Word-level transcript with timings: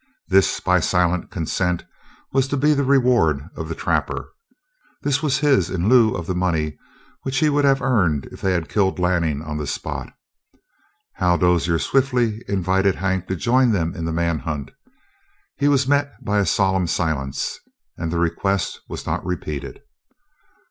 This, 0.29 0.59
by 0.59 0.79
silent 0.79 1.29
consent, 1.29 1.85
was 2.33 2.47
to 2.47 2.57
be 2.57 2.73
the 2.73 2.83
reward 2.83 3.43
of 3.55 3.69
the 3.69 3.75
trapper. 3.75 4.31
This 5.03 5.21
was 5.21 5.37
his 5.37 5.69
in 5.69 5.89
lieu 5.89 6.15
of 6.15 6.25
the 6.25 6.33
money 6.33 6.75
which 7.21 7.37
he 7.37 7.49
would 7.49 7.65
have 7.65 7.83
earned 7.83 8.25
if 8.31 8.41
they 8.41 8.53
had 8.53 8.67
killed 8.67 8.97
Lanning 8.97 9.43
on 9.43 9.57
the 9.57 9.67
spot. 9.67 10.11
Hal 11.17 11.37
Dozier 11.37 11.77
stiffly 11.77 12.41
invited 12.47 12.95
Hank 12.95 13.27
to 13.27 13.35
join 13.35 13.73
them 13.73 13.93
in 13.93 14.05
the 14.05 14.11
manhunt; 14.11 14.71
he 15.55 15.67
was 15.67 15.87
met 15.87 16.11
by 16.25 16.39
a 16.39 16.47
solemn 16.47 16.87
silence, 16.87 17.59
and 17.95 18.11
the 18.11 18.17
request 18.17 18.81
was 18.89 19.05
not 19.05 19.23
repeated. 19.23 19.81